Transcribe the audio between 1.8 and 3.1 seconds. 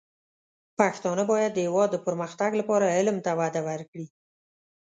د پرمختګ لپاره